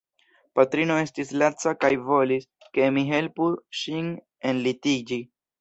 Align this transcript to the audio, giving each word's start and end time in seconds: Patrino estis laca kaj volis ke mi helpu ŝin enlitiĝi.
Patrino 0.59 0.95
estis 1.01 1.33
laca 1.41 1.73
kaj 1.85 1.91
volis 2.09 2.49
ke 2.79 2.89
mi 2.97 3.07
helpu 3.13 3.51
ŝin 3.83 4.11
enlitiĝi. 4.53 5.25